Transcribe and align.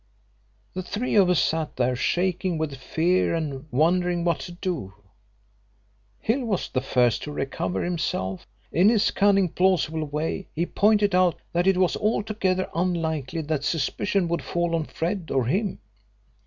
"The 0.73 0.81
three 0.81 1.13
of 1.13 1.29
us 1.29 1.39
sat 1.39 1.75
there 1.75 1.95
shaking 1.95 2.57
with 2.57 2.73
fear 2.75 3.35
and 3.35 3.67
wondering 3.69 4.23
what 4.23 4.39
to 4.39 4.51
do. 4.51 4.95
Hill 6.19 6.43
was 6.43 6.69
the 6.69 6.81
first 6.81 7.21
to 7.21 7.31
recover 7.31 7.83
himself. 7.83 8.47
In 8.71 8.89
his 8.89 9.11
cunning 9.11 9.47
plausible 9.49 10.05
way, 10.05 10.47
he 10.55 10.65
pointed 10.65 11.13
out 11.13 11.35
that 11.53 11.67
it 11.67 11.77
was 11.77 11.95
altogether 11.97 12.67
unlikely 12.73 13.41
that 13.41 13.63
suspicion 13.63 14.27
would 14.27 14.41
fall 14.41 14.73
on 14.73 14.85
Fred 14.85 15.29
or 15.29 15.45
him. 15.45 15.77